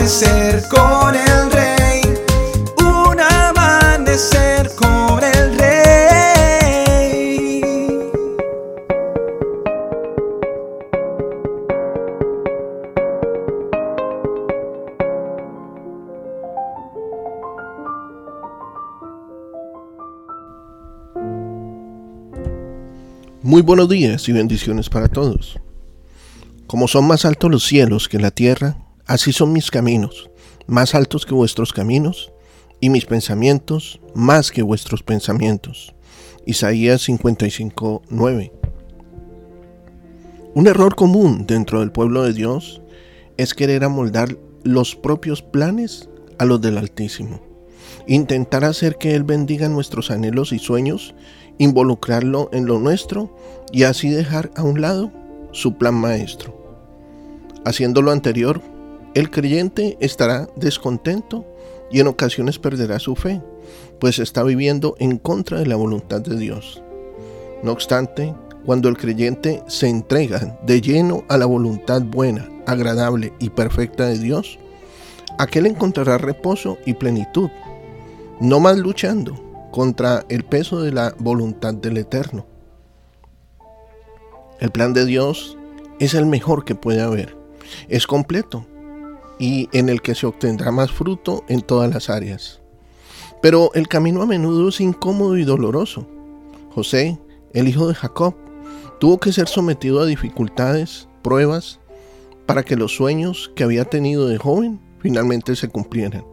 amanecer 0.00 0.62
con 0.70 1.14
el 1.14 1.52
rey, 1.52 2.00
un 2.78 3.20
amanecer 3.20 4.70
con 4.74 5.22
el 5.22 5.58
rey. 5.58 6.00
Muy 23.42 23.60
buenos 23.60 23.90
días 23.90 24.26
y 24.30 24.32
bendiciones 24.32 24.88
para 24.88 25.08
todos. 25.08 25.58
Como 26.66 26.88
son 26.88 27.06
más 27.06 27.26
altos 27.26 27.50
los 27.50 27.66
cielos 27.66 28.08
que 28.08 28.18
la 28.18 28.30
tierra, 28.30 28.78
así 29.10 29.32
son 29.32 29.52
mis 29.52 29.72
caminos, 29.72 30.30
más 30.68 30.94
altos 30.94 31.26
que 31.26 31.34
vuestros 31.34 31.72
caminos, 31.72 32.32
y 32.78 32.90
mis 32.90 33.06
pensamientos 33.06 34.00
más 34.14 34.52
que 34.52 34.62
vuestros 34.62 35.02
pensamientos. 35.02 35.92
Isaías 36.46 37.02
55, 37.02 38.02
9. 38.08 38.52
Un 40.54 40.66
error 40.68 40.94
común 40.94 41.44
dentro 41.44 41.80
del 41.80 41.90
pueblo 41.90 42.22
de 42.22 42.34
Dios 42.34 42.82
es 43.36 43.52
querer 43.52 43.82
amoldar 43.82 44.36
los 44.62 44.94
propios 44.94 45.42
planes 45.42 46.08
a 46.38 46.44
los 46.44 46.60
del 46.60 46.78
Altísimo. 46.78 47.40
Intentar 48.06 48.64
hacer 48.64 48.94
que 48.94 49.16
Él 49.16 49.24
bendiga 49.24 49.68
nuestros 49.68 50.12
anhelos 50.12 50.52
y 50.52 50.60
sueños 50.60 51.16
involucrarlo 51.58 52.48
en 52.52 52.66
lo 52.66 52.78
nuestro 52.78 53.36
y 53.72 53.82
así 53.82 54.08
dejar 54.08 54.52
a 54.54 54.62
un 54.62 54.80
lado 54.80 55.10
su 55.50 55.78
plan 55.78 55.96
maestro. 55.96 56.56
Haciendo 57.64 58.02
lo 58.02 58.12
anterior, 58.12 58.62
el 59.14 59.30
creyente 59.30 59.96
estará 60.00 60.48
descontento 60.54 61.44
y 61.90 61.98
en 61.98 62.06
ocasiones 62.06 62.58
perderá 62.58 63.00
su 63.00 63.16
fe, 63.16 63.42
pues 63.98 64.20
está 64.20 64.44
viviendo 64.44 64.94
en 64.98 65.18
contra 65.18 65.58
de 65.58 65.66
la 65.66 65.74
voluntad 65.74 66.20
de 66.20 66.36
Dios. 66.36 66.80
No 67.64 67.72
obstante, 67.72 68.34
cuando 68.64 68.88
el 68.88 68.96
creyente 68.96 69.62
se 69.66 69.88
entrega 69.88 70.58
de 70.64 70.80
lleno 70.80 71.24
a 71.28 71.38
la 71.38 71.46
voluntad 71.46 72.02
buena, 72.02 72.48
agradable 72.66 73.32
y 73.40 73.50
perfecta 73.50 74.06
de 74.06 74.18
Dios, 74.18 74.58
aquel 75.38 75.66
encontrará 75.66 76.16
reposo 76.16 76.78
y 76.86 76.94
plenitud, 76.94 77.50
no 78.40 78.60
más 78.60 78.78
luchando, 78.78 79.68
contra 79.72 80.24
el 80.28 80.44
peso 80.44 80.82
de 80.82 80.92
la 80.92 81.14
voluntad 81.18 81.74
del 81.74 81.96
Eterno. 81.96 82.46
El 84.60 84.70
plan 84.70 84.92
de 84.92 85.04
Dios 85.04 85.56
es 85.98 86.14
el 86.14 86.26
mejor 86.26 86.64
que 86.64 86.74
puede 86.74 87.00
haber. 87.00 87.36
Es 87.88 88.06
completo 88.06 88.66
y 89.40 89.70
en 89.72 89.88
el 89.88 90.02
que 90.02 90.14
se 90.14 90.26
obtendrá 90.26 90.70
más 90.70 90.92
fruto 90.92 91.44
en 91.48 91.62
todas 91.62 91.92
las 91.92 92.10
áreas. 92.10 92.60
Pero 93.40 93.72
el 93.74 93.88
camino 93.88 94.20
a 94.20 94.26
menudo 94.26 94.68
es 94.68 94.80
incómodo 94.82 95.38
y 95.38 95.44
doloroso. 95.44 96.06
José, 96.72 97.18
el 97.54 97.66
hijo 97.66 97.88
de 97.88 97.94
Jacob, 97.94 98.34
tuvo 99.00 99.18
que 99.18 99.32
ser 99.32 99.48
sometido 99.48 100.00
a 100.00 100.06
dificultades, 100.06 101.08
pruebas, 101.22 101.80
para 102.44 102.62
que 102.64 102.76
los 102.76 102.94
sueños 102.94 103.50
que 103.56 103.64
había 103.64 103.86
tenido 103.86 104.28
de 104.28 104.36
joven 104.36 104.78
finalmente 104.98 105.56
se 105.56 105.68
cumplieran. 105.68 106.24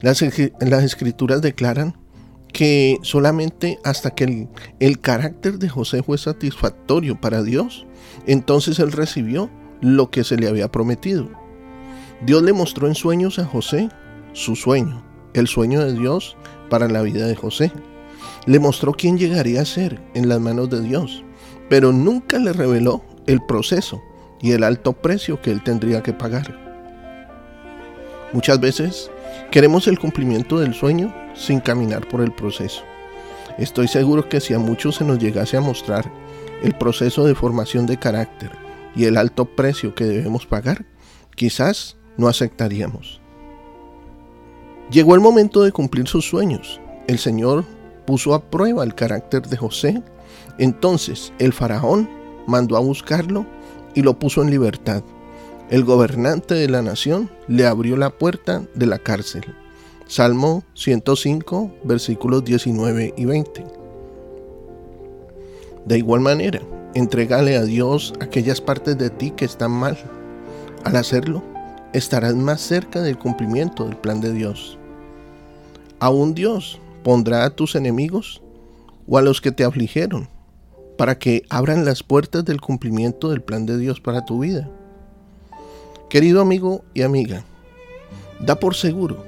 Las, 0.00 0.22
escrituras 0.22 1.42
declaran 1.42 1.94
que 2.54 2.98
solamente 3.02 3.78
hasta 3.84 4.12
que 4.12 4.48
el, 4.80 5.00
carácter 5.00 5.58
de 5.58 5.68
José 5.68 6.02
fue 6.02 6.16
satisfactorio 6.16 7.20
para 7.20 7.42
Dios, 7.42 7.86
entonces 8.26 8.78
él 8.78 8.92
recibió 8.92 9.50
lo 9.82 10.10
que 10.10 10.24
se 10.24 10.36
le 10.36 10.48
había 10.48 10.72
prometido. 10.72 11.43
Dios 12.22 12.42
le 12.42 12.52
mostró 12.52 12.86
en 12.86 12.94
sueños 12.94 13.38
a 13.38 13.44
José 13.44 13.88
su 14.32 14.56
sueño, 14.56 15.04
el 15.34 15.46
sueño 15.46 15.84
de 15.84 15.92
Dios 15.92 16.36
para 16.70 16.88
la 16.88 17.02
vida 17.02 17.26
de 17.26 17.36
José. 17.36 17.72
Le 18.46 18.58
mostró 18.58 18.92
quién 18.92 19.18
llegaría 19.18 19.60
a 19.60 19.66
ser 19.66 20.00
en 20.14 20.28
las 20.28 20.40
manos 20.40 20.70
de 20.70 20.80
Dios, 20.80 21.24
pero 21.68 21.92
nunca 21.92 22.38
le 22.38 22.52
reveló 22.52 23.04
el 23.26 23.44
proceso 23.44 24.02
y 24.40 24.52
el 24.52 24.64
alto 24.64 24.92
precio 24.92 25.40
que 25.40 25.50
él 25.50 25.62
tendría 25.62 26.02
que 26.02 26.12
pagar. 26.12 26.58
Muchas 28.32 28.60
veces 28.60 29.10
queremos 29.50 29.86
el 29.86 29.98
cumplimiento 29.98 30.58
del 30.58 30.74
sueño 30.74 31.14
sin 31.34 31.60
caminar 31.60 32.08
por 32.08 32.20
el 32.20 32.32
proceso. 32.32 32.82
Estoy 33.58 33.88
seguro 33.88 34.28
que 34.28 34.40
si 34.40 34.52
a 34.54 34.58
muchos 34.58 34.96
se 34.96 35.04
nos 35.04 35.18
llegase 35.18 35.56
a 35.56 35.60
mostrar 35.60 36.10
el 36.62 36.74
proceso 36.74 37.24
de 37.24 37.34
formación 37.34 37.86
de 37.86 37.98
carácter 37.98 38.50
y 38.96 39.04
el 39.04 39.16
alto 39.16 39.44
precio 39.44 39.94
que 39.94 40.04
debemos 40.04 40.46
pagar, 40.46 40.84
quizás 41.36 41.96
no 42.16 42.28
aceptaríamos. 42.28 43.20
Llegó 44.90 45.14
el 45.14 45.20
momento 45.20 45.62
de 45.62 45.72
cumplir 45.72 46.06
sus 46.06 46.28
sueños. 46.28 46.80
El 47.06 47.18
Señor 47.18 47.64
puso 48.06 48.34
a 48.34 48.42
prueba 48.42 48.84
el 48.84 48.94
carácter 48.94 49.48
de 49.48 49.56
José. 49.56 50.02
Entonces 50.58 51.32
el 51.38 51.52
faraón 51.52 52.08
mandó 52.46 52.76
a 52.76 52.80
buscarlo 52.80 53.46
y 53.94 54.02
lo 54.02 54.18
puso 54.18 54.42
en 54.42 54.50
libertad. 54.50 55.02
El 55.70 55.84
gobernante 55.84 56.54
de 56.54 56.68
la 56.68 56.82
nación 56.82 57.30
le 57.48 57.66
abrió 57.66 57.96
la 57.96 58.10
puerta 58.10 58.62
de 58.74 58.86
la 58.86 58.98
cárcel. 58.98 59.44
Salmo 60.06 60.62
105, 60.74 61.72
versículos 61.84 62.44
19 62.44 63.14
y 63.16 63.24
20. 63.24 63.64
De 65.86 65.98
igual 65.98 66.20
manera, 66.20 66.60
entregale 66.94 67.56
a 67.56 67.64
Dios 67.64 68.12
aquellas 68.20 68.60
partes 68.60 68.98
de 68.98 69.08
ti 69.08 69.30
que 69.30 69.46
están 69.46 69.70
mal. 69.70 69.98
Al 70.84 70.96
hacerlo, 70.96 71.42
estarás 71.94 72.34
más 72.34 72.60
cerca 72.60 73.00
del 73.00 73.16
cumplimiento 73.16 73.84
del 73.84 73.96
plan 73.96 74.20
de 74.20 74.32
Dios. 74.32 74.76
Aún 76.00 76.34
Dios 76.34 76.80
pondrá 77.04 77.44
a 77.44 77.50
tus 77.50 77.76
enemigos 77.76 78.42
o 79.06 79.16
a 79.16 79.22
los 79.22 79.40
que 79.40 79.52
te 79.52 79.64
afligieron 79.64 80.28
para 80.98 81.18
que 81.18 81.44
abran 81.48 81.84
las 81.84 82.02
puertas 82.02 82.44
del 82.44 82.60
cumplimiento 82.60 83.30
del 83.30 83.42
plan 83.42 83.64
de 83.64 83.78
Dios 83.78 84.00
para 84.00 84.24
tu 84.24 84.40
vida. 84.40 84.68
Querido 86.10 86.40
amigo 86.40 86.84
y 86.94 87.02
amiga, 87.02 87.44
da 88.40 88.58
por 88.58 88.74
seguro 88.74 89.24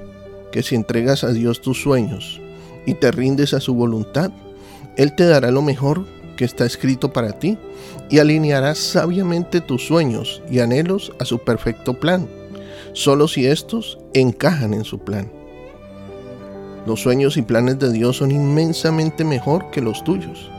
que 0.51 0.61
si 0.61 0.75
entregas 0.75 1.23
a 1.23 1.31
Dios 1.31 1.61
tus 1.61 1.81
sueños 1.81 2.41
y 2.85 2.95
te 2.95 3.11
rindes 3.11 3.53
a 3.53 3.61
su 3.61 3.73
voluntad, 3.73 4.31
Él 4.97 5.15
te 5.15 5.25
dará 5.25 5.51
lo 5.51 5.61
mejor 5.61 6.05
que 6.35 6.45
está 6.45 6.65
escrito 6.65 7.13
para 7.13 7.39
ti 7.39 7.57
y 8.09 8.19
alineará 8.19 8.75
sabiamente 8.75 9.61
tus 9.61 9.85
sueños 9.85 10.41
y 10.49 10.59
anhelos 10.59 11.13
a 11.19 11.25
su 11.25 11.39
perfecto 11.39 11.93
plan, 11.93 12.27
solo 12.97 13.27
si 13.27 13.45
estos 13.45 13.99
encajan 14.15 14.73
en 14.73 14.83
su 14.83 14.97
plan. 14.97 15.31
Los 16.87 17.01
sueños 17.01 17.37
y 17.37 17.43
planes 17.43 17.77
de 17.77 17.91
Dios 17.91 18.17
son 18.17 18.31
inmensamente 18.31 19.23
mejor 19.23 19.69
que 19.69 19.81
los 19.81 20.03
tuyos. 20.03 20.49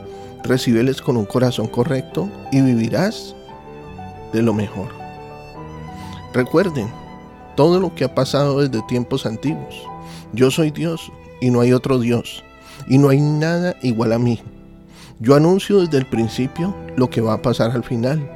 Recíbeles 0.45 1.01
con 1.01 1.17
un 1.17 1.25
corazón 1.25 1.67
correcto 1.67 2.29
y 2.53 2.61
vivirás 2.61 3.35
de 4.31 4.41
lo 4.41 4.53
mejor. 4.53 4.87
Recuerden, 6.33 6.87
todo 7.57 7.81
lo 7.81 7.93
que 7.93 8.05
ha 8.05 8.15
pasado 8.15 8.61
desde 8.61 8.87
tiempos 8.87 9.25
antiguos. 9.25 9.75
Yo 10.31 10.49
soy 10.49 10.71
Dios 10.71 11.11
y 11.41 11.49
no 11.49 11.59
hay 11.59 11.73
otro 11.73 11.99
Dios, 11.99 12.41
y 12.87 12.99
no 12.99 13.09
hay 13.09 13.19
nada 13.19 13.75
igual 13.81 14.13
a 14.13 14.19
mí. 14.19 14.39
Yo 15.19 15.35
anuncio 15.35 15.81
desde 15.81 15.97
el 15.97 16.05
principio 16.05 16.73
lo 16.95 17.09
que 17.09 17.19
va 17.19 17.33
a 17.33 17.41
pasar 17.41 17.71
al 17.71 17.83
final, 17.83 18.31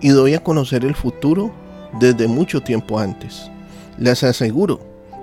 y 0.00 0.08
doy 0.08 0.34
a 0.34 0.42
conocer 0.42 0.84
el 0.84 0.96
futuro 0.96 1.52
desde 2.00 2.28
mucho 2.28 2.60
tiempo 2.60 2.98
antes. 2.98 3.50
Les 3.98 4.22
aseguro 4.22 4.80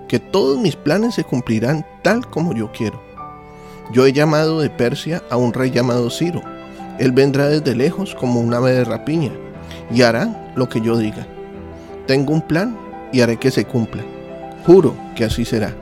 que 0.08 0.20
todos 0.20 0.60
mis 0.60 0.76
planes 0.76 1.16
se 1.16 1.24
cumplirán 1.24 1.86
tal 2.02 2.30
como 2.30 2.54
yo 2.54 2.72
quiero. 2.72 3.02
Yo 3.92 4.06
he 4.06 4.14
llamado 4.14 4.60
de 4.60 4.70
Persia 4.70 5.24
a 5.30 5.38
un 5.38 5.54
rey 5.54 5.72
llamado 5.72 6.10
Ciro. 6.10 6.42
Él 7.00 7.12
vendrá 7.12 7.48
desde 7.48 7.76
lejos 7.76 8.16
como 8.16 8.40
un 8.40 8.54
ave 8.54 8.74
de 8.74 8.86
rapiña 8.86 9.32
y 9.92 10.02
hará 10.02 10.52
lo 10.56 10.70
que 10.70 10.82
yo 10.82 10.98
diga. 10.98 11.28
Tengo 12.08 12.34
un 12.34 12.42
plan 12.42 12.78
y 13.12 13.22
haré 13.22 13.38
que 13.38 13.52
se 13.52 13.66
cumpla. 13.66 14.04
Juro 14.66 14.96
que 15.16 15.26
así 15.26 15.46
será. 15.46 15.76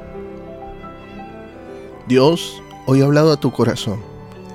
Dios 2.08 2.62
hoy 2.86 3.02
ha 3.02 3.06
hablado 3.06 3.32
a 3.32 3.40
tu 3.40 3.52
corazón, 3.52 4.02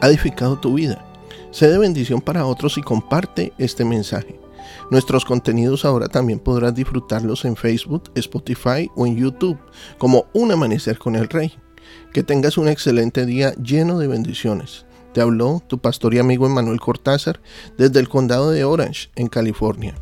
ha 0.00 0.08
edificado 0.08 0.58
tu 0.58 0.75
vida. 0.75 1.05
Sé 1.50 1.69
de 1.69 1.78
bendición 1.78 2.20
para 2.20 2.44
otros 2.44 2.76
y 2.76 2.82
comparte 2.82 3.52
este 3.56 3.84
mensaje. 3.84 4.38
Nuestros 4.90 5.24
contenidos 5.24 5.84
ahora 5.84 6.08
también 6.08 6.38
podrás 6.38 6.74
disfrutarlos 6.74 7.44
en 7.44 7.56
Facebook, 7.56 8.10
Spotify 8.14 8.90
o 8.94 9.06
en 9.06 9.16
YouTube 9.16 9.58
como 9.98 10.26
Un 10.32 10.52
Amanecer 10.52 10.98
con 10.98 11.16
el 11.16 11.28
Rey. 11.28 11.52
Que 12.12 12.22
tengas 12.22 12.58
un 12.58 12.68
excelente 12.68 13.26
día 13.26 13.52
lleno 13.54 13.98
de 13.98 14.08
bendiciones. 14.08 14.86
Te 15.12 15.20
habló 15.20 15.62
tu 15.66 15.78
pastor 15.78 16.14
y 16.14 16.18
amigo 16.18 16.46
Emanuel 16.46 16.80
Cortázar 16.80 17.40
desde 17.78 18.00
el 18.00 18.08
condado 18.08 18.50
de 18.50 18.64
Orange, 18.64 19.10
en 19.14 19.28
California. 19.28 19.94